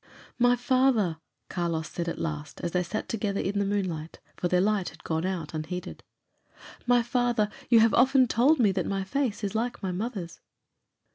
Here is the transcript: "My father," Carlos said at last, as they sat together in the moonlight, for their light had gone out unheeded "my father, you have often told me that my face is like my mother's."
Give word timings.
"My 0.39 0.55
father," 0.55 1.17
Carlos 1.47 1.87
said 1.87 2.09
at 2.09 2.17
last, 2.17 2.59
as 2.61 2.71
they 2.71 2.81
sat 2.81 3.07
together 3.07 3.39
in 3.39 3.59
the 3.59 3.65
moonlight, 3.65 4.19
for 4.35 4.47
their 4.47 4.59
light 4.59 4.89
had 4.89 5.03
gone 5.03 5.27
out 5.27 5.53
unheeded 5.53 6.01
"my 6.87 7.03
father, 7.03 7.51
you 7.69 7.81
have 7.81 7.93
often 7.93 8.27
told 8.27 8.57
me 8.57 8.71
that 8.71 8.87
my 8.87 9.03
face 9.03 9.43
is 9.43 9.53
like 9.53 9.83
my 9.83 9.91
mother's." 9.91 10.39